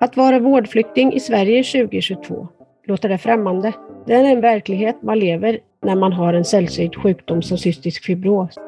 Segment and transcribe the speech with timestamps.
[0.00, 2.48] Att vara vårdflykting i Sverige 2022,
[2.86, 3.72] låter det främmande?
[4.06, 8.58] Det är en verklighet man lever när man har en sällsynt sjukdom som cystisk fibros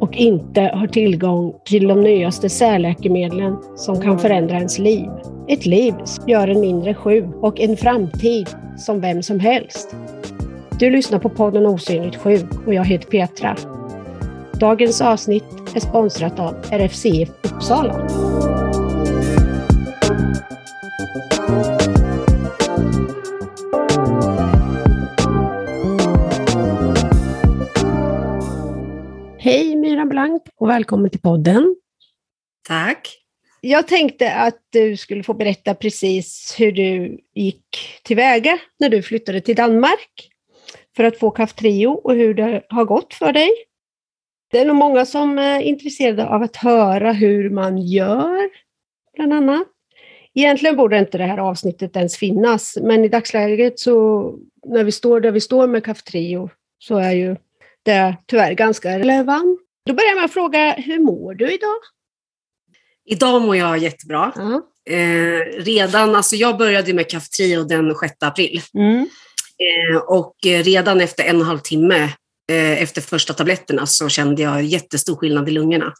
[0.00, 5.08] och inte har tillgång till de nyaste särläkemedlen som kan förändra ens liv.
[5.48, 9.96] Ett liv som gör en mindre sjuk och en framtid som vem som helst.
[10.78, 13.56] Du lyssnar på podden Osynligt sjuk och jag heter Petra.
[14.60, 18.57] Dagens avsnitt är sponsrat av RFCF Uppsala.
[29.48, 31.76] Hej Myra Blank och välkommen till podden.
[32.68, 33.18] Tack.
[33.60, 37.66] Jag tänkte att du skulle få berätta precis hur du gick
[38.02, 40.30] tillväga när du flyttade till Danmark
[40.96, 43.50] för att få Kaftrio och hur det har gått för dig.
[44.50, 48.50] Det är nog många som är intresserade av att höra hur man gör,
[49.16, 49.66] bland annat.
[50.34, 54.34] Egentligen borde inte det här avsnittet ens finnas, men i dagsläget så
[54.66, 57.36] när vi står där vi står med Kaftrio så är ju
[57.88, 59.60] det tyvärr ganska relevant.
[59.86, 61.76] Då börjar jag med att fråga, hur mår du idag?
[63.04, 64.32] Idag mår jag jättebra.
[64.34, 64.62] Ja.
[64.94, 68.62] Eh, redan, alltså jag började med Kaftrio den 6 april.
[68.74, 69.08] Mm.
[69.58, 72.02] Eh, och redan efter en och en halv timme
[72.50, 75.92] eh, efter första tabletterna så kände jag jättestor skillnad i lungorna.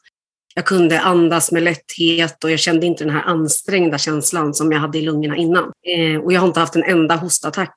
[0.55, 4.81] Jag kunde andas med lätthet och jag kände inte den här ansträngda känslan som jag
[4.81, 5.65] hade i lungorna innan.
[5.65, 7.75] Eh, och jag har inte haft en enda hostattack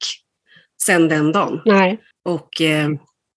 [0.83, 1.61] sedan den dagen.
[1.65, 1.99] Nej.
[2.25, 2.89] Och eh,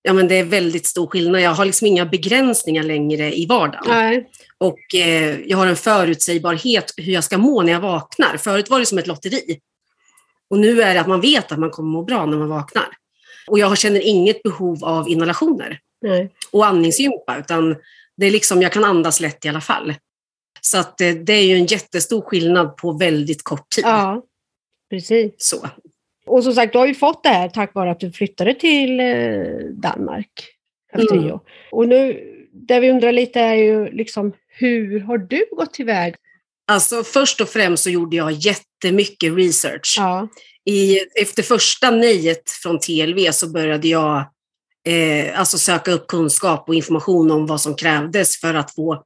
[0.07, 1.41] ja, men det är väldigt stor skillnad.
[1.41, 3.85] Jag har liksom inga begränsningar längre i vardagen.
[3.89, 4.29] Nej.
[4.59, 8.37] Och eh, jag har en förutsägbarhet hur jag ska må när jag vaknar.
[8.37, 9.61] Förut var det som ett lotteri.
[10.51, 12.89] Och nu är det att man vet att man kommer må bra när man vaknar.
[13.47, 16.31] Och jag känner inget behov av inhalationer Nej.
[16.51, 17.77] och andningsgympa, utan
[18.17, 19.95] det är liksom, jag kan andas lätt i alla fall.
[20.61, 23.85] Så att eh, det är ju en jättestor skillnad på väldigt kort tid.
[23.85, 24.23] Ja,
[24.91, 25.33] precis.
[25.39, 25.69] Så.
[26.27, 29.01] Och som sagt, du har ju fått det här tack vare att du flyttade till
[29.01, 29.07] eh,
[29.71, 30.49] Danmark.
[30.93, 31.21] Kaftrio.
[31.21, 31.41] Mm.
[31.71, 36.17] Och nu, det vi undrar lite är ju liksom, hur har du gått tillväga?
[36.69, 39.97] Alltså först och främst så gjorde jag jättemycket research.
[39.99, 40.29] Ja.
[40.65, 44.17] I, efter första nejet från TLV så började jag
[44.87, 49.05] eh, alltså söka upp kunskap och information om vad som krävdes för att få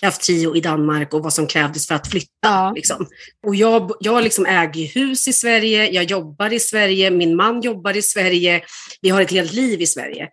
[0.00, 2.28] Kaftrio i Danmark och vad som krävdes för att flytta.
[2.42, 2.72] Ja.
[2.74, 3.06] Liksom.
[3.46, 7.96] Och jag, jag liksom äger hus i Sverige, jag jobbar i Sverige, min man jobbar
[7.96, 8.64] i Sverige,
[9.00, 10.28] vi har ett helt liv i Sverige.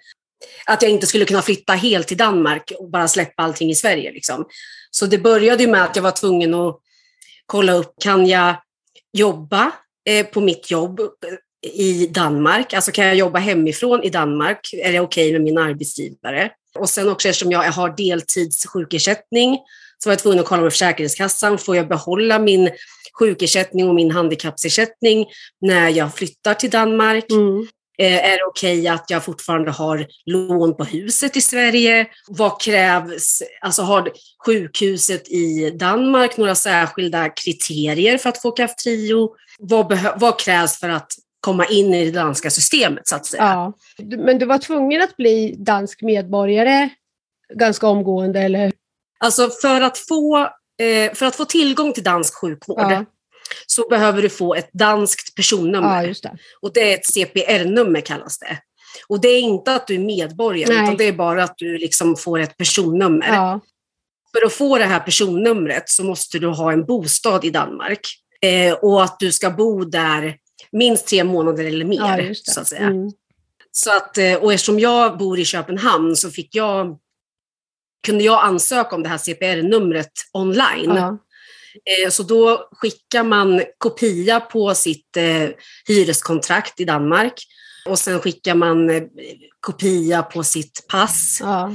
[0.66, 4.12] Att jag inte skulle kunna flytta helt till Danmark och bara släppa allting i Sverige.
[4.12, 4.46] Liksom.
[4.92, 6.80] Så det började med att jag var tvungen att
[7.46, 8.56] kolla upp, kan jag
[9.14, 9.72] jobba
[10.06, 11.00] eh, på mitt jobb
[11.74, 12.74] i Danmark?
[12.74, 14.74] Alltså kan jag jobba hemifrån i Danmark?
[14.74, 16.52] Är det okej med min arbetsgivare?
[16.80, 19.60] Och sen också eftersom jag har deltidssjukersättning
[20.04, 21.58] så var jag tvungen att kolla med Försäkringskassan.
[21.58, 22.70] Får jag behålla min
[23.20, 25.26] sjukersättning och min handikappsersättning
[25.62, 27.32] när jag flyttar till Danmark?
[27.32, 27.68] Mm.
[27.98, 32.08] Eh, är det okej att jag fortfarande har lån på huset i Sverige?
[32.28, 33.42] Vad krävs?
[33.62, 34.12] Alltså har
[34.46, 39.30] sjukhuset i Danmark några särskilda kriterier för att få Kaftrio?
[39.60, 41.12] Vad, vad krävs för att
[41.44, 43.44] komma in i det danska systemet så att säga?
[43.44, 43.74] Ja.
[44.18, 46.90] Men du var tvungen att bli dansk medborgare
[47.54, 48.72] ganska omgående, eller?
[49.20, 50.38] Alltså för att få,
[50.82, 53.06] eh, för att få tillgång till dansk sjukvård Ja,
[53.68, 55.96] så behöver du få ett danskt personnummer.
[55.96, 56.38] ja just det.
[56.62, 58.58] Och det är ett CPR-nummer kallas det.
[59.08, 60.84] Och det är inte att du är medborgare, Nej.
[60.84, 63.28] utan det är bara att du liksom får ett personnummer.
[63.28, 63.60] Ja,
[64.38, 68.00] För att få det här personnumret så måste du ha en bostad i Danmark.
[68.42, 70.36] Eh, och att du ska bo där
[70.74, 72.20] minst tre månader eller mer.
[72.28, 72.82] ja så att säga.
[72.82, 73.12] Mm.
[73.72, 76.98] Så att, eh, och eftersom jag bor i Köpenhamn så fick jag,
[78.06, 80.96] kunde jag ansöka om det här CPR-numret online.
[80.96, 81.18] Ja.
[82.06, 85.50] Eh, Så då skickar man kopia på sitt eh,
[85.88, 87.34] hyreskontrakt i Danmark
[87.90, 88.90] och sen skickar man
[89.60, 91.72] kopia på sitt pass Ja.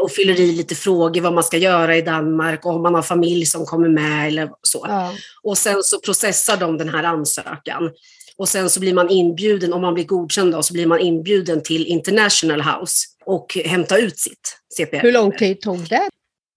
[0.00, 3.02] och fyller i lite frågor vad man ska göra i Danmark och om man har
[3.02, 4.84] familj som kommer med eller så.
[4.88, 5.12] Ja.
[5.42, 7.90] Och sen så processar de den här ansökan.
[8.36, 11.62] Och sen så blir man inbjuden, om man blir godkänd då, så blir man inbjuden
[11.62, 14.96] till International House och hämta ut sitt CPR.
[14.96, 16.08] Hur lång tid tog det?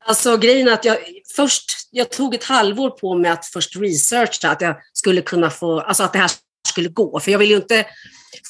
[0.06, 0.98] Alltså grejen är att jag
[1.36, 5.80] först, jag tog ett halvår på mig att först researcha att jag skulle kunna få,
[5.80, 6.32] alltså att det här
[6.68, 7.20] skulle gå.
[7.20, 7.86] För jag vill ju inte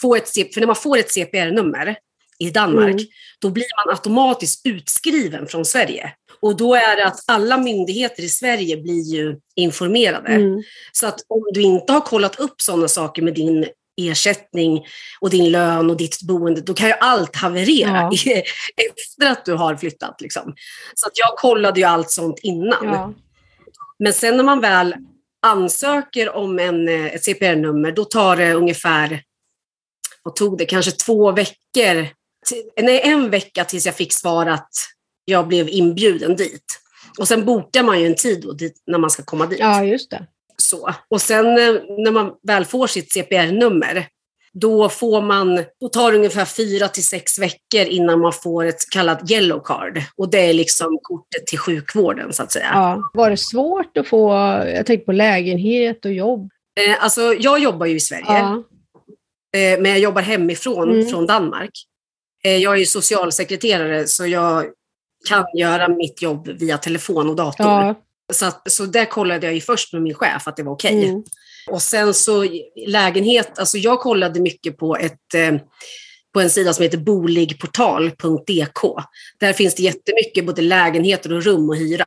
[0.01, 1.95] få ett, för när man får ett CPR-nummer
[2.39, 3.05] i Danmark, Mm.
[3.39, 6.13] Då blir man automatiskt utskriven från Sverige.
[6.41, 10.27] Och då är det att alla myndigheter i Sverige blir ju informerade.
[10.27, 10.63] Mm.
[10.91, 13.65] Så att om du inte har kollat upp sådana saker med din
[13.97, 14.85] ersättning
[15.19, 18.11] och din lön och ditt boende, då kan ju allt haverera Ja.
[18.77, 20.21] efter att du har flyttat.
[20.21, 20.55] Liksom.
[20.95, 22.85] Så att jag kollade ju allt sånt innan.
[22.85, 23.13] Ja.
[23.99, 24.95] Men sen när man väl
[25.41, 29.21] ansöker om en, eh, ett CPR-nummer, då tar det ungefär,
[30.23, 32.07] vad tog det, kanske två veckor,
[32.81, 34.69] nej en vecka tills jag fick svar att
[35.25, 36.79] jag blev inbjuden dit.
[37.19, 39.59] Och sen bokar man ju en tid då dit, när man ska komma dit.
[39.59, 40.27] Ja, just det.
[40.57, 40.89] Så.
[41.09, 44.07] Och sen eh, när man väl får sitt CPR-nummer,
[44.53, 48.89] då, får man, då tar det ungefär fyra till sex veckor innan man får ett
[48.91, 50.01] kallat yellow card.
[50.17, 52.69] Och det är liksom kortet till sjukvården så att säga.
[52.73, 53.09] Ja.
[53.13, 54.29] Var det svårt att få,
[54.75, 56.49] jag tänker på lägenhet och jobb?
[56.79, 58.63] Eh, alltså, jag jobbar ju i Sverige, Ja.
[59.57, 61.07] eh, men jag jobbar hemifrån, Mm.
[61.09, 61.71] från Danmark.
[62.45, 64.65] Eh, jag är ju socialsekreterare så jag
[65.27, 67.65] kan göra mitt jobb via telefon och dator.
[67.65, 67.95] Ja.
[68.33, 71.05] Så, att, så där kollade jag ju först med min chef att det var okej.
[71.05, 71.23] Mm.
[71.67, 72.47] Och sen så
[72.87, 75.55] lägenhet, alltså jag kollade mycket på, ett, eh,
[76.33, 79.03] på en sida som heter boligportal.dk.
[79.39, 82.05] Där finns det jättemycket både lägenheter och rum att hyra.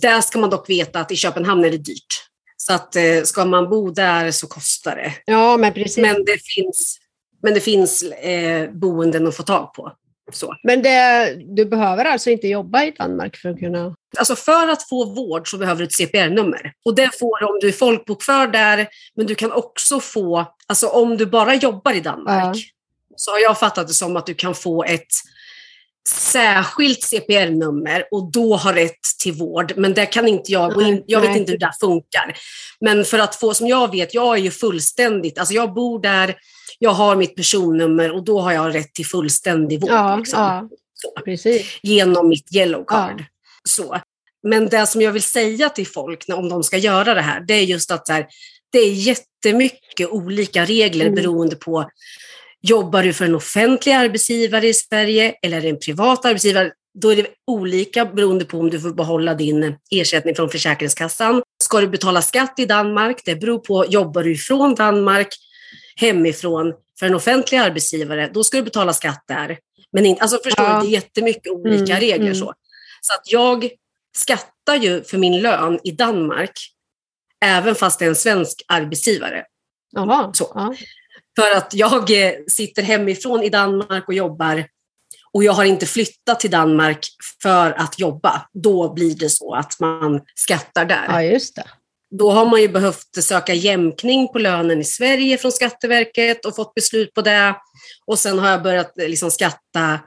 [0.00, 2.26] Där ska man dock veta att i Köpenhamn är det dyrt.
[2.56, 5.12] Så att eh, ska man bo där så kostar det.
[5.24, 5.98] ja, men precis.
[5.98, 6.98] Men det finns,
[7.42, 9.92] men det finns eh, boenden att få tag på.
[10.32, 10.54] Så.
[10.82, 13.94] det, du behöver alltså inte jobba i Danmark för att kunna...
[14.18, 16.72] Alltså för att få vård så behöver du ett CPR-nummer.
[16.84, 20.86] Och det får du om du är folkbokförd där, men du kan också få, alltså
[20.86, 22.56] om du bara jobbar i Danmark,
[23.16, 25.12] så har jag fattat det som att du kan få ett
[26.08, 29.72] särskilt CPR-nummer och då ha rätt till vård.
[29.76, 32.38] Men det kan inte jag gå in, jag vet inte hur det funkar.
[32.80, 36.36] Men för att få, som jag vet, jag är ju fullständigt, alltså jag bor där,
[36.78, 39.90] jag har mitt personnummer och då har jag rätt till fullständig vård.
[39.90, 40.68] Ja, liksom ja,
[41.82, 43.14] genom mitt yellow card.
[43.18, 43.24] Ja.
[43.64, 44.00] Så.
[44.42, 47.54] Men det som jag vill säga till folk om de ska göra det här, det
[47.54, 48.26] är just att här,
[48.72, 51.14] det är jättemycket olika regler Mm.
[51.14, 51.90] beroende på
[52.64, 56.70] Jobbar du för en offentlig arbetsgivare i Sverige eller en privat arbetsgivare?
[56.94, 61.42] Då är det olika beroende på om du får behålla din ersättning från Försäkringskassan.
[61.64, 63.22] Ska du betala skatt i Danmark?
[63.24, 65.28] Det beror på, jobbar du från Danmark,
[65.96, 69.58] hemifrån, för en offentlig arbetsgivare, då ska du betala skatt där.
[69.92, 70.74] Men inte, alltså förstår Ja.
[70.80, 72.26] du, det är jättemycket olika Mm, regler.
[72.26, 72.34] mm.
[72.34, 72.54] Så.
[73.00, 73.68] så att jag
[74.16, 76.52] skattar ju för min lön i Danmark,
[77.44, 79.44] även fast det är en svensk arbetsgivare.
[79.92, 80.32] Jaha.
[80.34, 80.52] Så.
[80.54, 80.74] Ja.
[81.38, 84.64] För att jag eh, sitter hemifrån i Danmark och jobbar
[85.32, 87.06] och jag har inte flyttat till Danmark
[87.42, 88.46] för att jobba.
[88.52, 91.04] Då blir det så att man skattar där.
[91.08, 91.64] ja, just det.
[92.18, 96.74] Då har man ju behövt söka jämkning på lönen i Sverige från Skatteverket och fått
[96.74, 97.56] beslut på det.
[98.06, 99.98] Och sen har jag börjat liksom skatta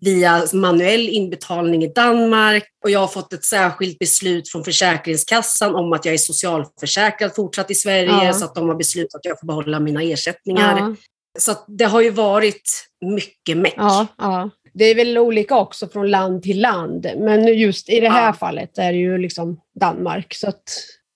[0.00, 5.92] via manuell inbetalning i Danmark och jag har fått ett särskilt beslut från Försäkringskassan om
[5.92, 8.32] att jag är socialförsäkrad fortsatt i Sverige Ja.
[8.32, 10.78] så att de har beslutat att jag får behålla mina ersättningar.
[10.78, 10.94] Ja,
[11.38, 12.70] Så det har ju varit
[13.16, 13.74] mycket meck.
[13.76, 14.50] ja, ja.
[14.74, 18.78] Det är väl olika också från land till land, men just i det här fallet
[18.78, 20.34] är det ju liksom Danmark.
[20.34, 20.62] Så att,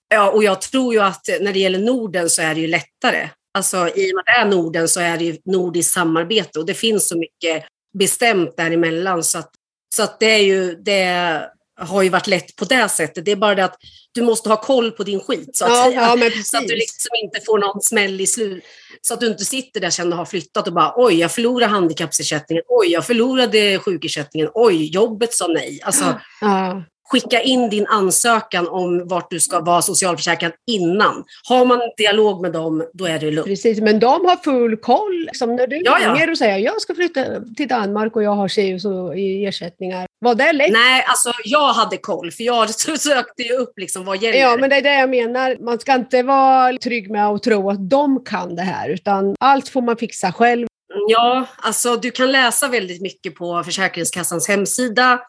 [0.09, 3.29] Ja, och jag tror ju att när det gäller Norden så är det ju lättare.
[3.53, 6.65] Alltså i och med att det är Norden så är det ju nordiskt samarbete och
[6.65, 7.65] det finns så mycket
[7.99, 9.51] bestämt däremellan så att,
[9.95, 11.41] så att det är ju, det
[11.79, 13.25] har ju varit lätt på det sättet.
[13.25, 13.77] Det är bara det att
[14.11, 16.01] du måste ha koll på din skit så att ja, säga.
[16.01, 18.63] ja, Så att du liksom inte får någon smäll i slut.
[19.01, 21.71] Så att du inte sitter där sen och har flyttat och bara oj, jag förlorade
[21.71, 25.79] handikappsersättningen, oj, jag förlorade sjukersättningen, oj, jobbet sa nej.
[25.83, 31.23] Alltså, Ja, skicka in din ansökan om vart du ska vara socialförsäkrad innan.
[31.49, 33.47] Har man en dialog med dem, då är det lugnt.
[33.47, 33.79] precis.
[33.81, 35.25] Men de har full koll.
[35.25, 36.13] Liksom när du Ja, ja.
[36.13, 37.25] ringer och säger jag ska flytta
[37.57, 40.07] till Danmark och jag har si så i ersättningar.
[40.19, 40.71] Var det lätt?
[40.71, 44.39] Nej, alltså jag hade koll, för jag sökte ju upp liksom vad gäller.
[44.39, 45.57] Ja, men det är det jag menar.
[45.59, 49.69] Man ska inte vara trygg med att tro att de kan det här, utan allt
[49.69, 50.67] får man fixa själv.
[51.09, 55.19] Ja, alltså du kan läsa väldigt mycket på Försäkringskassans hemsida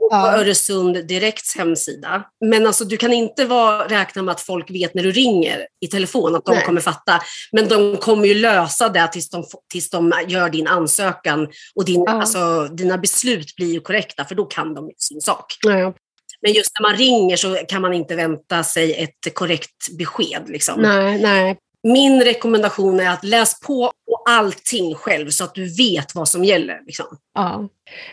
[0.00, 0.22] och Ja.
[0.22, 2.22] på Öresund Direkts hemsida.
[2.44, 5.86] Men alltså du kan inte vara, räkna med att folk vet när du ringer i
[5.86, 6.64] telefon att de Nej.
[6.64, 7.20] kommer fatta.
[7.52, 12.04] Men de kommer ju lösa det tills de, tills de gör din ansökan och din,
[12.06, 12.12] Ja.
[12.12, 15.56] alltså, dina beslut blir ju korrekta för då kan de sin sak.
[15.66, 15.94] Ja.
[16.42, 20.42] Men just när man ringer så kan man inte vänta sig ett korrekt besked.
[20.46, 20.82] Liksom.
[20.82, 21.56] Nej, nej.
[21.82, 26.44] Min rekommendation är att läs på på allting själv så att du vet vad som
[26.44, 26.80] gäller.
[26.86, 27.06] Liksom.
[27.34, 27.68] Ja.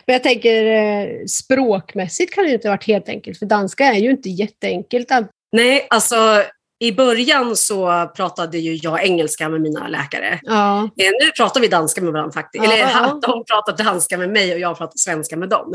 [0.06, 3.98] Men jag tänker eh, språkmässigt kan det inte ha varit helt enkelt, för danska är
[3.98, 5.10] ju inte jätteenkelt.
[5.52, 6.42] Nej, alltså
[6.78, 10.40] i början så pratade ju jag engelska med mina läkare.
[10.42, 12.64] Ja, Eh, nu pratar vi danska med varandra faktiskt.
[12.64, 13.20] Ja, Eller ja.
[13.26, 15.74] de pratar danska med mig och jag pratar svenska med dem.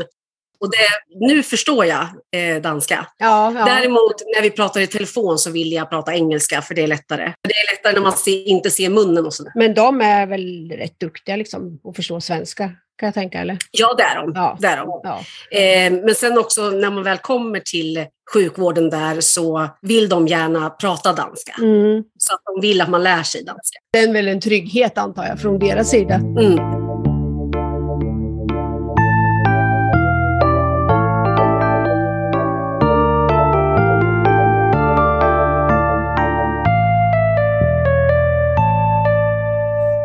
[0.62, 3.06] Och det, nu förstår jag eh, danska.
[3.18, 3.64] ja, ja.
[3.64, 7.32] Däremot när vi pratar i telefon så vill jag prata engelska för det är lättare.
[7.48, 9.52] Det är lättare när man se, inte ser munnen och sådär.
[9.54, 12.64] Men de är väl rätt duktiga liksom, att förstå svenska,
[12.98, 13.58] kan jag tänka, eller?
[13.70, 14.32] Ja, det är de.
[14.34, 14.56] Ja.
[14.60, 15.00] Det är de.
[15.02, 20.28] Ja, Eh, men sen också när man väl kommer till sjukvården där så vill de
[20.28, 21.52] gärna prata danska.
[21.58, 22.04] Mm.
[22.18, 23.78] Så att de vill att man lär sig danska.
[23.92, 26.14] Det är väl en trygghet antar jag från deras sida.
[26.14, 27.01] Mm.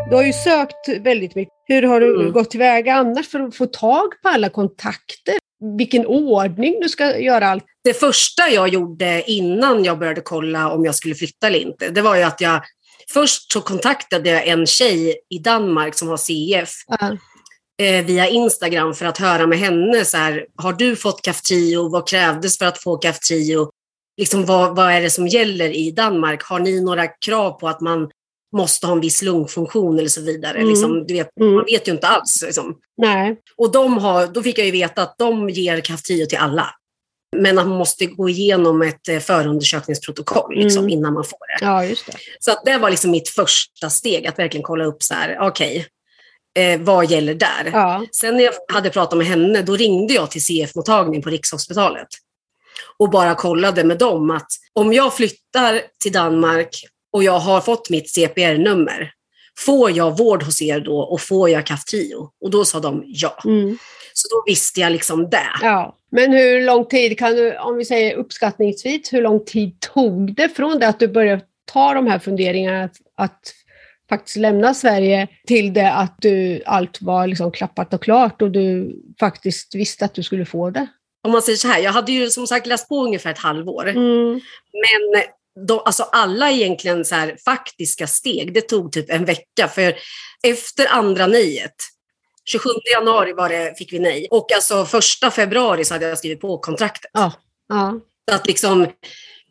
[0.10, 1.54] Du har ju sökt väldigt mycket.
[1.66, 2.32] Hur har du Mm.
[2.34, 5.36] gått tillväga annars för att få tag på alla kontakter?
[5.78, 7.64] Vilken ordning du ska göra allt?
[7.84, 12.02] Det första jag gjorde innan jag började kolla om jag skulle flytta eller inte, det
[12.02, 12.62] var ju att jag
[13.14, 17.18] först så kontaktade jag en tjej i Danmark som har CF Ja.
[17.86, 21.90] eh, via Instagram för att höra med henne så här, har du fått Kaftrio?
[21.90, 23.70] Vad krävdes för att få Kaftrio?
[24.18, 26.44] Liksom, vad, vad är det som gäller i Danmark?
[26.44, 28.10] Har ni några krav på att man
[28.56, 30.58] måste ha en viss lungfunktion eller så vidare?
[30.58, 30.70] Mm.
[30.70, 31.54] Liksom, du vet, Mm.
[31.56, 32.44] Man vet ju inte alls.
[32.46, 32.76] Liksom.
[33.58, 36.70] Och de har, då fick jag ju veta att de ger Kaftrio till alla.
[37.36, 40.90] Men att man måste gå igenom ett eh, förundersökningsprotokoll liksom, Mm.
[40.90, 41.66] innan man får det.
[41.66, 41.96] Ja, det.
[42.40, 45.86] Så att det var liksom mitt första steg, att verkligen kolla upp så här, okej,
[46.60, 47.70] eh, vad gäller där?
[47.74, 48.06] Ja.
[48.12, 52.08] Sen när jag hade pratat med henne, då ringde jag till CF-mottagning på Rikshospitalet
[52.98, 56.70] och bara kollade med dem att om jag flyttar till Danmark
[57.14, 59.12] och jag har fått mitt CPR-nummer,
[59.58, 62.30] får jag vård hos er då och får jag Kaftrio?
[62.42, 63.38] Och då sa de ja.
[63.46, 63.78] Mm.
[64.14, 65.50] Så då visste jag liksom det.
[65.62, 65.94] ja.
[66.12, 70.50] Men hur lång tid kan du, om vi säger uppskattningsvis, hur lång tid tog det
[70.50, 73.54] från det att du började ta de här funderingarna att, att
[74.10, 78.96] faktiskt lämna Sverige till det att du, allt var liksom klappat och klart och du
[79.20, 80.88] faktiskt visste att du skulle få det?
[81.24, 83.88] Om man säger så här, jag hade ju som sagt läst på ungefär ett halvår.
[83.88, 84.42] Mm.
[84.74, 85.24] Men
[85.68, 89.68] de, alltså alla egentligen så här faktiska steg, det tog typ en vecka.
[89.68, 89.96] För
[90.44, 91.76] efter andra nejet,
[92.46, 94.28] 27 januari var det, fick vi nej.
[94.32, 97.12] Och alltså första februari så hade jag skrivit på kontraktet.
[97.14, 97.34] Ja.
[97.70, 98.00] Ja.
[98.30, 98.84] Så att liksom,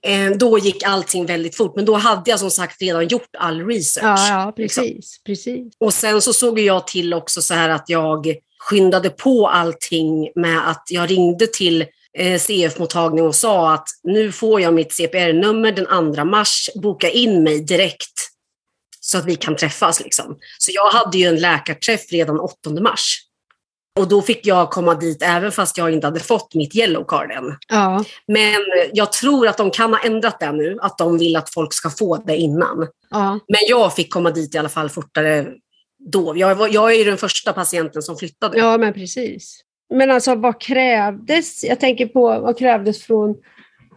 [0.02, 1.76] eh, då gick allting väldigt fort.
[1.76, 4.20] Men då hade jag som sagt redan gjort all research.
[4.20, 4.84] Ja, ja, liksom.
[4.84, 5.22] precis.
[5.24, 5.74] precis.
[5.78, 10.70] Och sen så såg jag till också så här att jag skyndade på allting med
[10.70, 11.86] att jag ringde till
[12.38, 17.60] CF-mottagning och sa att nu får jag mitt CPR-nummer den 2 mars, boka in mig
[17.60, 18.30] direkt
[19.00, 20.00] så att vi kan träffas.
[20.00, 20.38] Liksom.
[20.58, 23.22] Så jag hade ju en läkarträff redan 8 mars.
[23.98, 27.30] Och då fick jag komma dit även fast jag inte hade fått mitt yellow card
[27.30, 27.56] än.
[27.68, 28.04] Ja.
[28.26, 28.60] Men
[28.92, 31.90] jag tror att de kan ha ändrat det nu, att de vill att folk ska
[31.90, 32.88] få det innan.
[33.10, 33.38] Ja.
[33.48, 35.46] Men jag fick komma dit i alla fall fortare
[36.12, 36.36] då.
[36.36, 38.58] Jag, var, jag är ju den första patienten som flyttade.
[38.58, 39.60] ja, men precis.
[39.94, 41.64] Men alltså vad krävdes?
[41.64, 43.36] Jag tänker på vad krävdes från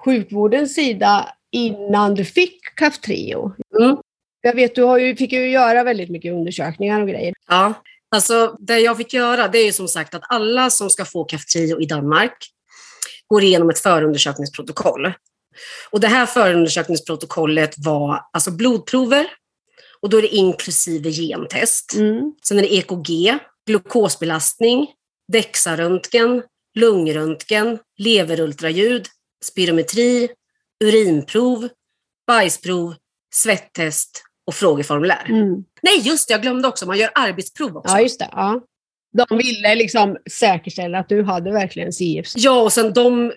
[0.05, 3.53] sjukvårdens sida innan du fick Kaftrio?
[3.79, 3.97] Mm.
[4.41, 7.33] Jag vet, du har ju, fick ju göra väldigt mycket undersökningar och grejer.
[7.47, 7.73] Ja.
[8.11, 11.23] Alltså, det jag fick göra det är ju som sagt att alla som ska få
[11.23, 12.33] Kaftrio i Danmark
[13.27, 15.13] går igenom ett förundersökningsprotokoll.
[15.89, 19.25] Och det här förundersökningsprotokollet var alltså blodprover
[20.01, 21.95] och då är det inklusive gentest.
[21.95, 22.33] Mm.
[22.47, 24.87] Sen är det EKG, glukosbelastning,
[25.31, 26.43] DEXA-röntgen,
[26.75, 29.07] lungröntgen, leverultraljud,
[29.45, 30.29] spirometri,
[30.83, 31.69] urinprov,
[32.27, 32.95] bajsprov,
[33.33, 35.25] svettest och frågeformulär.
[35.29, 35.63] Mm.
[35.81, 37.95] Nej, just det, jag glömde också, man gör arbetsprov också.
[37.95, 38.29] Ja, just det.
[38.31, 38.61] Ja.
[39.11, 42.33] De ville liksom säkerställa att du hade verkligen CF.
[42.35, 43.33] Ja, och sen de,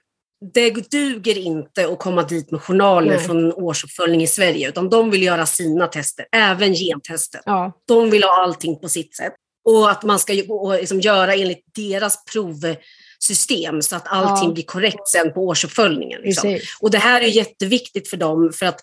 [0.54, 3.24] det duger inte att komma dit med journaler Nej.
[3.24, 7.42] från en årsuppföljning i Sverige, utan de vill göra sina tester, även gentestet.
[7.44, 7.72] Ja.
[7.88, 9.34] De vill ha allting på sitt sätt.
[9.64, 14.54] Och att man ska och liksom göra enligt deras provsystem så att allting Ja.
[14.54, 16.20] blir korrekt sen på årsuppföljningen.
[16.22, 16.58] Liksom.
[16.80, 18.80] Och det här är jätteviktigt för dem för att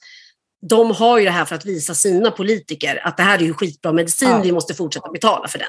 [0.70, 3.54] de har ju det här för att visa sina politiker att det här är ju
[3.54, 4.42] skitbra medicin, Ja.
[4.44, 5.68] vi måste fortsätta betala för den.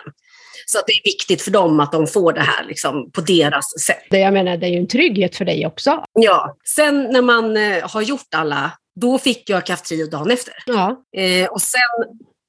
[0.67, 3.65] Så att det är viktigt för dem att de får det här liksom, på deras
[3.87, 4.03] sätt.
[4.11, 6.05] Det, jag menar, det är ju en trygghet för dig också.
[6.13, 6.57] Ja.
[6.69, 10.55] Sen när man eh, har gjort alla, då fick jag Kaftrio dagen efter.
[10.67, 11.05] Ja.
[11.17, 11.81] Eh, och sen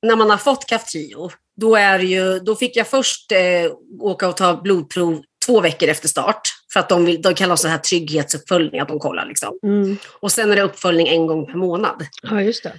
[0.08, 4.28] när man har fått Kaftrio, då, är det ju, då fick jag först eh, åka
[4.28, 6.42] och ta blodprov två veckor efter start.
[6.74, 9.26] För att de, vill, de kallar så här trygghetsuppföljning, att de kollar.
[9.26, 9.60] Liksom.
[9.64, 9.98] Mm.
[10.20, 12.74] Och sen är det uppföljning en gång per månad ja, just det.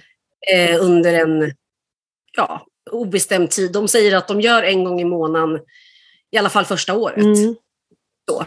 [0.53, 1.53] eh, under en
[2.37, 3.71] ja, obestämd tid.
[3.71, 5.59] De säger att de gör en gång i månaden,
[6.31, 7.17] i alla fall första året.
[7.17, 7.55] Mm.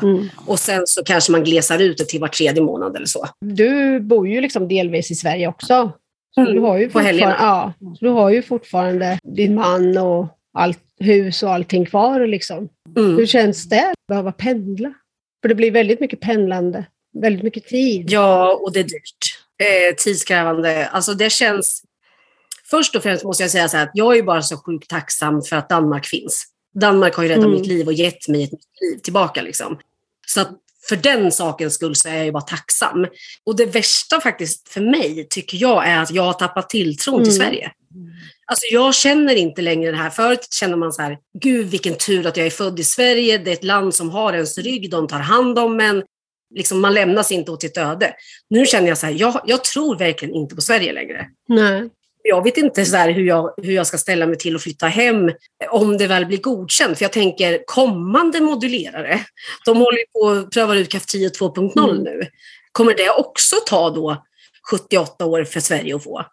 [0.03, 0.29] Mm.
[0.47, 3.29] Och sen så kanske man glesar ut det till var tredje månad eller så.
[3.41, 5.93] Du bor ju liksom delvis i Sverige också.
[6.37, 10.79] Så Mm, du har ju fortfarande, ja, du har ju fortfarande din man och allt
[11.01, 12.27] hus och allting kvar.
[12.27, 12.69] Liksom.
[12.97, 13.17] Mm.
[13.17, 14.93] Hur känns det att behöva pendla?
[15.43, 16.85] För det blir väldigt mycket pendlande,
[17.23, 18.11] väldigt mycket tid.
[18.11, 19.39] Ja, och det är dyrt.
[19.59, 20.87] Eh, tidskrävande.
[20.87, 21.83] Alltså det känns...
[22.71, 25.57] Först och främst måste jag säga så att jag är bara så sjukt tacksam för
[25.57, 26.45] att Danmark finns.
[26.75, 27.57] Danmark har ju räddat Mm.
[27.59, 29.43] mitt liv och gett mig ett nytt liv tillbaka.
[29.43, 29.79] Liksom.
[30.27, 30.51] Så att
[30.89, 33.07] för den sakens skull så är jag ju bara tacksam.
[33.47, 37.33] Och det värsta faktiskt för mig tycker jag är att jag har tappat tilltron till
[37.33, 37.47] Mm.
[37.47, 37.73] Sverige.
[38.47, 40.11] Alltså jag känner inte längre det här.
[40.11, 43.39] Förut känner man så här, gud vilken tur att jag är född i Sverige.
[43.39, 46.03] Det är ett land som har ens rygg, de tar hand om en.
[46.55, 48.15] Liksom, man lämnas inte åt sitt öde.
[48.51, 51.27] Nu känner jag så här, jag, jag tror verkligen inte på Sverige längre.
[51.49, 51.91] Nej.
[52.29, 54.87] Jag vet inte så här hur, jag, hur jag ska ställa mig till att flytta
[54.87, 55.31] hem
[55.71, 56.99] om det väl blir godkänt.
[56.99, 59.21] För jag tänker kommande modulerare,
[59.65, 62.03] de håller ju på att pröva ut CAF 10 2.0 Mm.
[62.03, 62.27] nu.
[62.73, 64.25] Kommer det också ta då
[64.71, 66.27] 78 år för Sverige att få?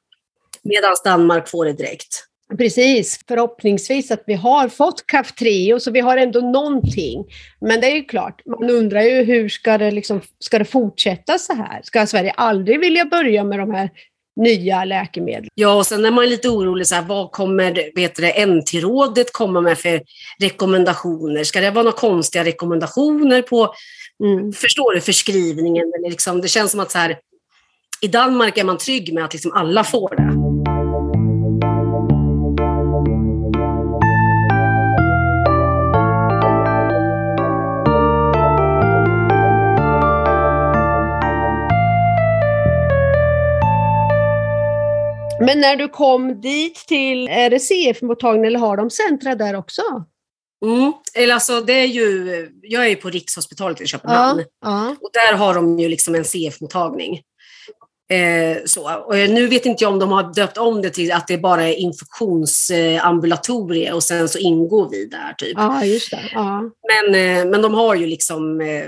[0.64, 2.28] Medan Danmark får det direkt.
[2.58, 7.26] Precis, förhoppningsvis att vi har fått CAF Trio, så vi har ändå någonting.
[7.62, 11.38] Men det är ju klart, man undrar ju hur ska det, liksom, ska det fortsätta
[11.38, 11.82] så här?
[11.84, 13.90] Ska Sverige aldrig vilja börja med de här
[14.36, 15.50] nya läkemedlen?
[15.56, 19.62] Ja, och sen är man lite orolig, så här, vad kommer vet det, NT-rådet komma
[19.62, 20.02] med för
[20.40, 21.44] rekommendationer?
[21.44, 23.74] Ska det vara några konstiga rekommendationer på,
[24.24, 24.54] Mm.
[24.54, 25.92] förstår du, förskrivningen?
[25.98, 27.18] Eller liksom, det känns som att så här,
[28.02, 30.43] i Danmark är man trygg med att liksom alla får det.
[45.46, 49.82] Men när du kom dit till, är det CF-mottagningen eller har de centra där också?
[50.66, 50.94] Mm.
[51.14, 54.44] Eller alltså, det är ju, jag är ju på Rikshospitalet i Köpenhamn.
[54.66, 54.96] ja.
[55.02, 57.22] Och där har de ju liksom en CF-mottagning.
[58.10, 58.96] Eh, så.
[58.96, 61.64] Och nu vet inte jag om de har döpt om det till att det bara
[61.64, 65.54] är infektionsambulatorie och sen så ingår vi där typ.
[65.56, 66.30] ja, just det.
[66.34, 66.62] Ja.
[66.62, 68.86] Men, eh, men de har ju liksom eh,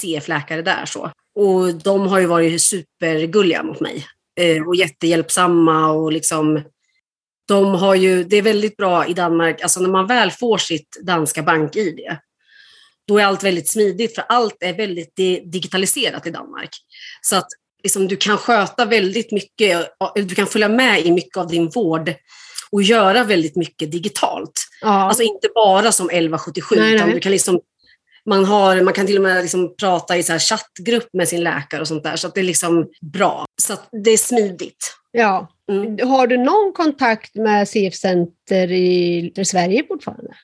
[0.00, 1.10] CF-läkare där så.
[1.34, 4.06] Och de har ju varit supergulliga mot mig.
[4.40, 6.62] Eh, och jättehjälpsamma och liksom
[7.48, 10.96] de har ju, det är väldigt bra i Danmark, alltså när man väl får sitt
[11.02, 12.00] danska bank-id,
[13.08, 16.70] då är allt väldigt smidigt för allt är väldigt di- digitaliserat i Danmark.
[17.22, 17.46] Så att
[17.82, 22.14] liksom, du kan sköta väldigt mycket, du kan följa med i mycket av din vård
[22.70, 24.66] och göra väldigt mycket digitalt.
[24.80, 24.88] Ja.
[24.88, 27.14] Alltså inte bara som 1177, Nej, utan nej.
[27.14, 27.60] du kan liksom
[28.26, 31.80] man, har, man kan till och med liksom prata i så chattgrupp med sin läkare
[31.80, 32.16] och sånt där.
[32.16, 33.44] Så att det är liksom bra.
[33.62, 34.96] Så det är smidigt.
[35.12, 35.48] ja.
[35.72, 36.08] Mm.
[36.08, 40.34] Har du någon kontakt med CF-center i i Sverige fortfarande?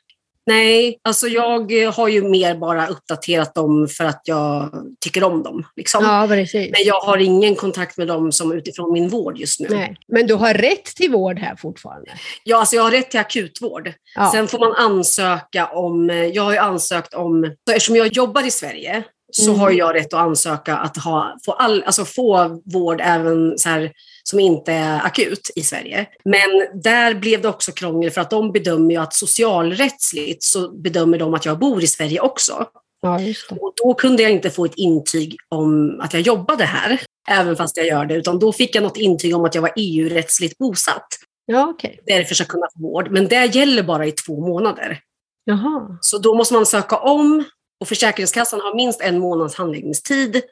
[0.46, 4.70] Nej, alltså jag har ju mer bara uppdaterat dem för att jag
[5.04, 5.66] tycker om dem.
[5.76, 6.04] Liksom.
[6.04, 6.26] Ja.
[6.26, 9.68] Men jag har ingen kontakt med dem som utifrån min vård just nu.
[9.70, 9.96] Nej.
[10.08, 12.10] Men du har rätt till vård här fortfarande?
[12.44, 13.92] Ja, alltså jag har rätt till akutvård.
[14.14, 14.30] Ja.
[14.34, 19.02] Sen får man ansöka om, jag har ju ansökt om, eftersom jag jobbar i Sverige
[19.32, 19.60] så Mm.
[19.60, 23.92] har jag rätt att ansöka att ha, få, all, alltså få vård även så här,
[24.32, 26.06] som inte är akut i Sverige.
[26.24, 31.18] Men där blev det också krångel för att de bedömer ju att socialrättsligt så bedömer
[31.18, 32.66] de att jag bor i Sverige också.
[33.02, 33.18] ja.
[33.60, 37.76] Och då kunde jag inte få ett intyg om att jag jobbade här, även fast
[37.76, 41.08] jag gör det, utan då fick jag något intyg om att jag var EU-rättsligt bosatt.
[41.46, 42.00] Ja, okej.
[42.06, 43.10] Därför ska jag kunna få vård.
[43.10, 45.00] Men det gäller bara i två månader.
[45.44, 45.98] Jaha.
[46.00, 47.44] Så då måste man söka om
[47.80, 50.42] och Försäkringskassan har minst en månads handläggningstid.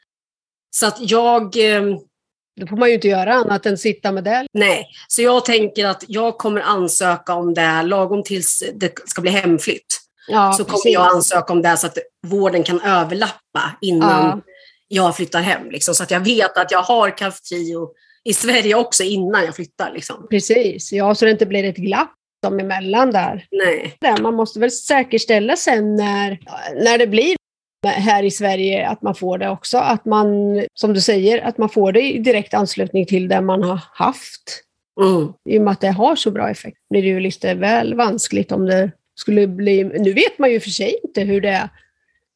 [0.71, 1.83] Så att jag, eh,
[2.61, 4.47] Då får man ju inte göra annat än sitta med det.
[4.53, 9.31] nej, så jag tänker att jag kommer ansöka om det lagom tills det ska bli
[9.31, 9.97] hemflytt.
[10.29, 10.93] Ja, så kommer precis.
[10.95, 14.41] jag ansöka om det så att vården kan överlappa innan Ja.
[14.89, 15.71] jag flyttar hem.
[15.71, 17.89] Liksom, så att jag vet att jag har Kaftrio
[18.25, 19.93] i Sverige också innan jag flyttar.
[19.95, 20.27] Liksom.
[20.31, 23.47] Precis, ja, så det inte blir ett glapp dem emellan där.
[23.51, 23.97] Nej.
[24.21, 26.39] Man måste väl säkerställa sen när,
[26.85, 27.37] när det blir
[27.89, 29.79] här i Sverige att man får det också.
[29.79, 30.27] Att man,
[30.75, 34.63] som du säger, att man får det i direkt anslutning till det man har haft.
[35.01, 35.33] Mm.
[35.45, 38.53] I och med att det har så bra effekt blir det ju lite väl vanskligt
[38.53, 39.85] om det skulle bli...
[39.85, 41.69] Nu vet man ju för sig inte hur det är,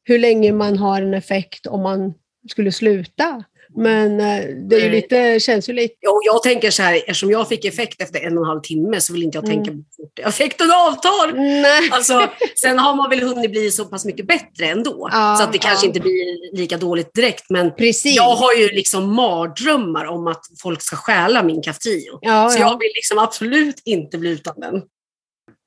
[0.03, 2.13] hur länge man har en effekt om man
[2.49, 3.43] skulle sluta.
[3.77, 4.89] Men eh, det är ju Nej.
[4.89, 6.07] lite, känns ju lite...
[6.07, 9.01] Och jag tänker så här, eftersom jag fick effekt efter en och en halv timme
[9.01, 9.55] så vill inte jag Mm.
[9.55, 11.33] tänka hur fort effekten avtar.
[11.35, 11.89] Nej.
[11.91, 15.09] Alltså, sen har man väl hunnit bli så pass mycket bättre ändå.
[15.11, 15.87] Ja, så att det kanske ja.
[15.87, 17.45] inte blir lika dåligt direkt.
[17.49, 18.15] Men Precis.
[18.15, 22.17] jag har ju liksom mardrömmar om att folk ska stjäla min Kaftrio.
[22.21, 22.61] ja, Så ja.
[22.61, 24.81] jag vill liksom absolut inte bli utan den.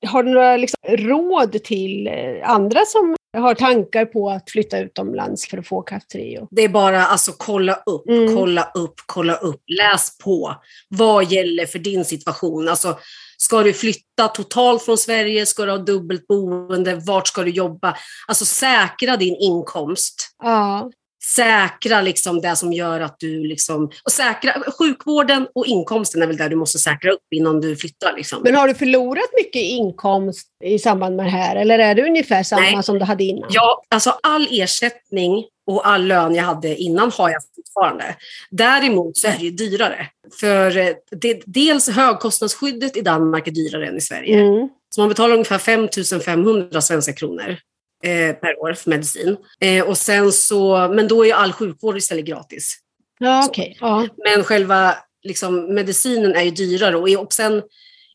[0.07, 5.48] Har du några liksom råd till eh, andra som har tankar på att flytta utomlands
[5.48, 6.48] för att få Kaftrio?
[6.50, 8.36] Det är bara alltså kolla upp, Mm.
[8.36, 9.62] kolla upp, kolla upp.
[9.66, 10.54] Läs på.
[10.88, 12.68] Vad gäller för din situation?
[12.68, 12.98] Alltså,
[13.36, 15.46] ska du flytta totalt från Sverige?
[15.46, 16.94] Ska du ha dubbelt boende?
[16.94, 17.96] Vart ska du jobba?
[18.28, 20.14] Alltså säkra din inkomst.
[20.42, 20.90] Ja,
[21.36, 26.36] säkra liksom det som gör att du liksom, och säkra sjukvården och inkomsten är väl
[26.36, 28.14] där du måste säkra upp innan du flyttar.
[28.16, 28.42] Liksom.
[28.42, 32.42] Men har du förlorat mycket inkomst i samband med det här eller är det ungefär
[32.42, 32.82] samma Nej.
[32.82, 33.50] som du hade innan?
[33.52, 38.16] Ja, alltså all ersättning och all lön jag hade innan har jag fortfarande.
[38.50, 40.06] Däremot så är det ju dyrare.
[40.40, 44.40] För eh, det, dels högkostnadsskyddet i Danmark är dyrare än i Sverige.
[44.40, 44.68] Mm.
[44.94, 45.88] Så man betalar ungefär 5
[46.24, 47.56] 500 svenska kronor
[48.04, 49.37] eh, per år för medicin.
[49.61, 52.78] Eh, och sen så, men då är all sjukvård istället gratis.
[53.18, 53.76] Ja, okej.
[53.80, 54.08] Ja.
[54.24, 56.96] Men själva liksom, medicinen är ju dyrare.
[56.96, 57.62] Och, sen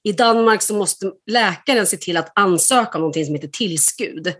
[0.03, 4.33] i Danmark så måste läkaren se till att ansöka om någonting som heter tillskud.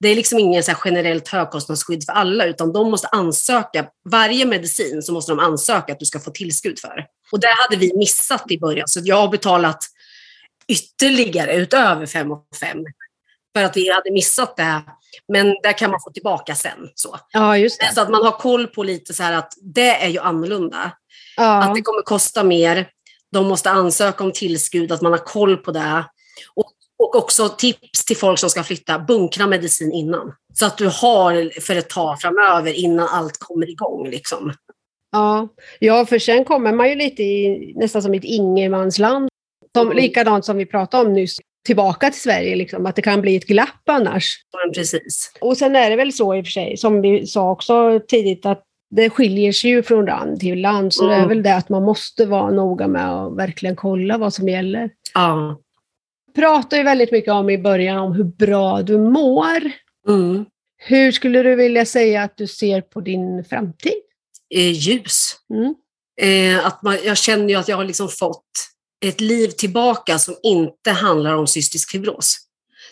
[0.00, 3.86] Det är liksom ingen så generellt högkostnadsskydd för alla, utan de måste ansöka.
[4.10, 7.06] Varje medicin så måste de ansöka att du ska få tillskud för.
[7.32, 9.84] Och det hade vi missat i början, så jag har betalat
[10.68, 12.78] ytterligare utöver 5 och 5
[13.56, 14.82] för att vi hade missat det.
[15.28, 16.88] Men det kan man få tillbaka sen.
[16.94, 17.94] Så, ja, just det.
[17.94, 20.92] så att man har koll på lite så här att det är ju annorlunda.
[21.36, 21.62] Ja.
[21.62, 22.88] Att det kommer kosta mer.
[23.32, 26.04] De måste ansöka om tillskud, att man har koll på det.
[26.54, 30.32] Och, och också tips till folk som ska flytta, bunkra medicin innan.
[30.54, 34.08] Så att du har för ett tag framöver innan allt kommer igång.
[34.10, 34.52] Liksom.
[35.12, 35.48] Ja.
[35.78, 39.28] ja, för sen kommer man ju lite i nästan som ett ingenmansland.
[39.76, 39.96] Som, Mm.
[39.96, 43.46] Likadant som vi pratade om nyss, tillbaka till Sverige, liksom, att det kan bli ett
[43.46, 44.36] glapp annars.
[44.64, 45.32] Men precis.
[45.40, 48.46] Och sen är det väl så i och för sig, som vi sa också tidigt,
[48.46, 50.94] att det skiljer sig ju från land till land.
[50.94, 51.28] Så det är Mm.
[51.28, 54.90] väl det att man måste vara noga med att verkligen kolla vad som gäller.
[55.14, 55.60] Ja.
[56.34, 59.60] pratar ju väldigt mycket om i början om hur bra du mår.
[60.08, 60.44] Mm.
[60.78, 63.92] Hur skulle du vilja säga att du ser på din framtid?
[64.54, 65.36] Eh, ljus.
[65.54, 65.74] Mm.
[66.56, 68.50] Eh, att man, jag känner ju att jag har liksom fått
[69.00, 72.36] ett liv tillbaka som inte handlar om cystisk fibros.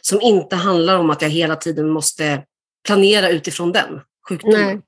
[0.01, 2.43] Som inte handlar om att jag hela tiden måste
[2.87, 4.83] planera utifrån den sjukdomen.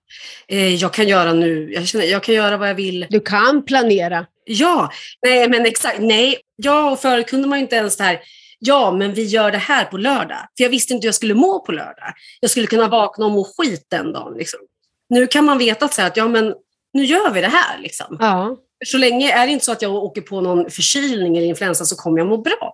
[0.48, 3.06] Eh, jag kan göra nu, jag, känner, jag kan göra vad jag vill.
[3.10, 4.26] Du kan planera.
[4.44, 4.90] Ja,
[5.26, 6.40] nej men exakt, nej.
[6.56, 8.20] Ja, och förut kunde man ju inte ens det här,
[8.58, 10.48] ja men vi gör det här på lördag.
[10.56, 12.12] För jag visste inte hur jag skulle må på lördag.
[12.40, 14.34] Jag skulle kunna vakna och må skit den dagen.
[14.38, 14.60] Liksom.
[15.08, 16.54] Nu kan man veta att, så här, att ja men
[16.92, 17.78] nu gör vi det här.
[17.78, 18.16] Liksom.
[18.20, 18.56] Ja.
[18.86, 21.96] Så länge är det inte så att jag åker på någon förkylning eller influensa så
[21.96, 22.72] kommer jag må bra.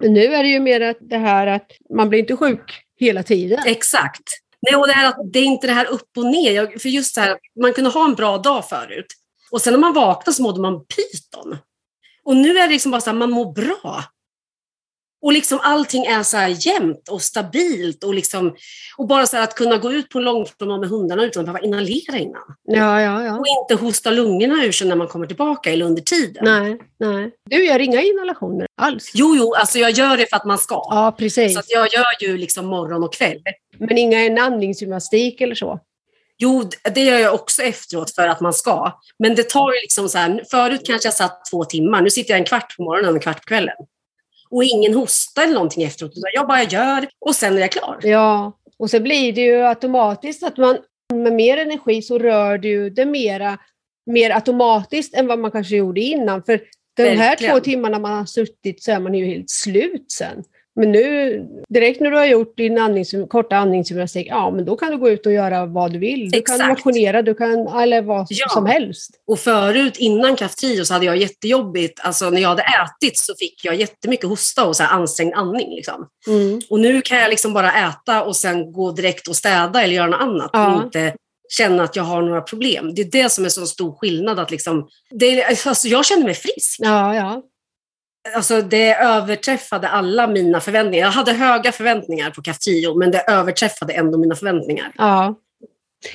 [0.00, 3.22] Men nu är det ju mer att det här att man blir inte sjuk hela
[3.22, 3.58] tiden.
[3.66, 4.22] Exakt.
[4.60, 6.52] Nej, och det, här, det är inte det här upp och ner.
[6.52, 9.06] Jag, för just det här, man kunde ha en bra dag förut.
[9.50, 11.58] Och sen när man vaknar så mådde man pyton.
[12.24, 14.04] Och nu är det liksom bara så här, man mår bra.
[15.24, 18.04] Och liksom allting är så här jämnt och stabilt.
[18.04, 18.56] Och, liksom,
[18.96, 21.64] och bara så att kunna gå ut på en långpromenad med hundarna utan att behöva
[21.64, 22.42] inhalera innan.
[22.64, 23.38] Ja, ja, ja.
[23.38, 26.44] Och inte hosta lungorna ur sig när man kommer tillbaka eller under tiden.
[26.44, 27.30] Nej, nej.
[27.50, 29.10] Du gör inga inhalationer alls?
[29.14, 30.74] Jo, jo, alltså jag gör det för att man ska.
[30.74, 31.54] Ja, precis.
[31.54, 33.42] Så jag gör ju liksom morgon och kväll.
[33.78, 35.80] Men inga andningsgymnastik eller så?
[36.38, 39.00] Jo, det gör jag också efteråt för att man ska.
[39.18, 42.30] Men det tar ju liksom så här, förut kanske jag satt två timmar, nu sitter
[42.30, 43.76] jag en kvart på morgonen och en kvart på kvällen.
[44.54, 47.98] Och ingen hosta eller någonting efteråt, utan jag bara gör och sen är jag klar.
[48.02, 50.78] Ja, och så blir det ju automatiskt att man
[51.14, 53.58] med mer energi så rör du det mera,
[54.06, 56.42] mer automatiskt än vad man kanske gjorde innan.
[56.42, 56.60] För
[56.96, 57.54] de här Verkligen.
[57.54, 60.44] två timmarna man har suttit så är man ju helt slut sen.
[60.76, 64.90] Men nu, direkt när du har gjort din andnings, korta andningsgymnastik, ja men då kan
[64.90, 66.30] du gå ut och göra vad du vill.
[66.30, 66.68] Du kan Exakt.
[66.84, 68.48] motionera, du kan, eller vad Ja.
[68.48, 69.10] som helst.
[69.26, 72.00] Och förut, innan Kaftrio, så hade jag jättejobbigt.
[72.02, 75.74] Alltså när jag hade ätit så fick jag jättemycket hosta och så här ansträngd andning.
[75.74, 76.06] Liksom.
[76.26, 76.60] Mm.
[76.70, 80.06] Och nu kan jag liksom bara äta och sen gå direkt och städa eller göra
[80.06, 80.50] något annat.
[80.52, 80.76] Ja.
[80.76, 81.14] Och inte
[81.48, 82.94] känna att jag har några problem.
[82.94, 84.38] Det är det som är så stor skillnad.
[84.38, 86.76] Att liksom, det är, alltså jag känner mig frisk.
[86.78, 87.42] Ja, ja.
[88.34, 91.04] Alltså det överträffade alla mina förväntningar.
[91.06, 94.92] Jag hade höga förväntningar på Kaftrio, men det överträffade ändå mina förväntningar.
[94.98, 95.34] Ja.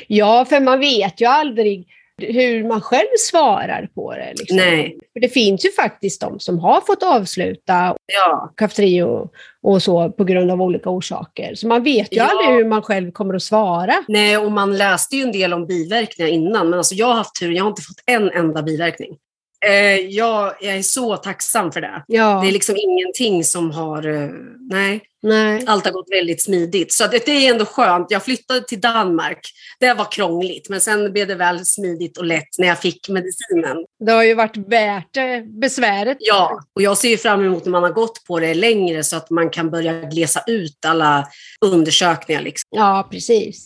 [0.08, 1.88] ja, för man vet ju aldrig
[2.22, 4.34] hur man själv svarar på det.
[4.38, 4.58] Liksom.
[4.58, 4.98] Nej.
[5.13, 9.30] För det finns ju faktiskt de som har fått avsluta Ja, Kaftrio
[9.62, 11.56] och så på grund av olika orsaker.
[11.56, 12.26] Så man vet ju Ja.
[12.26, 13.93] aldrig hur man själv kommer att svara.
[14.08, 17.39] nej, och man läste ju en del om biverkningar innan, men alltså jag har haft
[17.39, 17.52] tur.
[17.52, 19.17] Jag har inte fått en enda biverkning.
[19.65, 22.04] Eh, jag, jag är så tacksam för det.
[22.08, 24.08] Ja, Det är liksom ingenting som har...
[24.08, 24.30] eh,
[24.72, 25.63] Nej, nej.
[25.67, 26.93] allt har gått väldigt smidigt.
[26.93, 28.08] Så det, det är ändå skönt.
[28.10, 29.39] Jag flyttade till Danmark.
[29.80, 33.78] Det var krångligt, men sen blev det väl smidigt och lätt när jag fick medicinen.
[34.06, 36.17] Det har ju varit värt det, besväret.
[36.19, 39.17] Ja, och jag ser ju fram emot när man har gått på det längre så
[39.17, 41.28] att man kan börja glesa ut alla
[41.65, 42.41] undersökningar.
[42.41, 42.67] Liksom.
[42.72, 43.65] Ja, precis.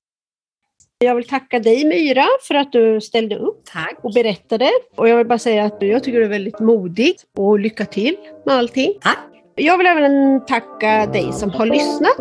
[1.04, 4.00] Jag vill tacka dig Myra för att du ställde upp Tack.
[4.02, 4.70] och berättade.
[4.96, 8.16] Och jag vill bara säga att jag tycker det är väldigt modigt och lycka till
[8.46, 8.94] med allting.
[9.02, 9.18] Tack.
[9.56, 12.18] Jag vill även tacka dig som har lyssnat.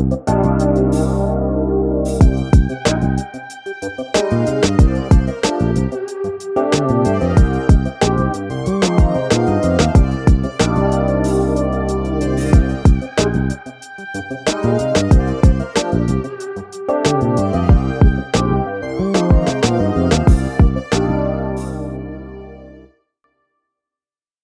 [0.00, 0.27] Thank